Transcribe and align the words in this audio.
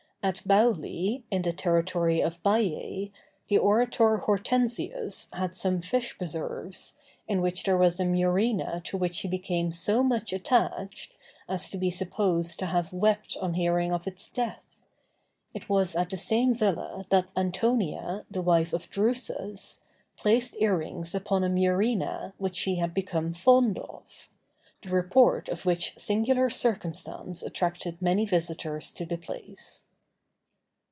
At 0.23 0.43
Bauli, 0.47 1.23
in 1.31 1.41
the 1.41 1.51
territory 1.51 2.21
of 2.21 2.43
Baiæ, 2.43 3.09
the 3.47 3.57
orator 3.57 4.17
Hortensius 4.17 5.29
had 5.33 5.55
some 5.55 5.81
fish 5.81 6.15
preserves, 6.15 6.93
in 7.27 7.41
which 7.41 7.63
there 7.63 7.75
was 7.75 7.99
a 7.99 8.03
murena 8.03 8.83
to 8.83 8.97
which 8.97 9.21
he 9.21 9.27
became 9.27 9.71
so 9.71 10.03
much 10.03 10.31
attached, 10.31 11.15
as 11.49 11.71
to 11.71 11.77
be 11.79 11.89
supposed 11.89 12.59
to 12.59 12.67
have 12.67 12.93
wept 12.93 13.35
on 13.41 13.55
hearing 13.55 13.91
of 13.91 14.05
its 14.05 14.29
death. 14.29 14.83
It 15.55 15.67
was 15.67 15.95
at 15.95 16.11
the 16.11 16.17
same 16.17 16.53
villa 16.53 17.03
that 17.09 17.25
Antonia, 17.35 18.23
the 18.29 18.43
wife 18.43 18.73
of 18.73 18.91
Drusus, 18.91 19.79
placed 20.17 20.55
earrings 20.61 21.15
upon 21.15 21.43
a 21.43 21.49
murena 21.49 22.33
which 22.37 22.57
she 22.57 22.75
had 22.75 22.93
become 22.93 23.33
fond 23.33 23.79
of; 23.79 24.29
the 24.83 24.89
report 24.91 25.49
of 25.49 25.65
which 25.65 25.97
singular 25.97 26.51
circumstance 26.51 27.41
attracted 27.41 27.99
many 27.99 28.23
visitors 28.25 28.91
to 28.91 29.03
the 29.03 29.17
place. 29.17 29.85